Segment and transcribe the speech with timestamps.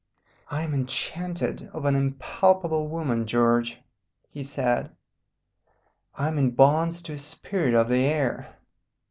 [0.49, 3.77] "I am enchanted of an impalpable woman, George,"
[4.31, 4.89] he said,
[6.15, 8.55] "I am in bonds to a spirit of the air.